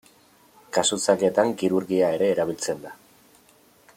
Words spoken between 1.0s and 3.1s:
zailetan kirurgia ere erabiltzen da.